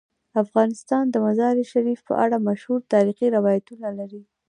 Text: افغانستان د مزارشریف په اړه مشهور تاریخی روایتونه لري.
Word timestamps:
افغانستان 0.43 1.03
د 1.09 1.15
مزارشریف 1.25 1.99
په 2.07 2.13
اړه 2.23 2.37
مشهور 2.47 2.81
تاریخی 2.93 3.27
روایتونه 3.37 3.87
لري. 3.99 4.21